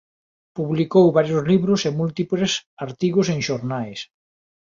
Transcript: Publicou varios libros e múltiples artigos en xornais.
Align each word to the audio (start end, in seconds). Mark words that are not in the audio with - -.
Publicou 0.57 1.05
varios 1.19 1.41
libros 1.51 1.79
e 1.87 1.89
múltiples 1.99 2.51
artigos 2.85 3.27
en 3.33 3.39
xornais. 3.47 3.99